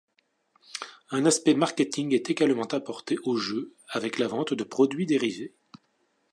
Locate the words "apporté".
2.65-3.19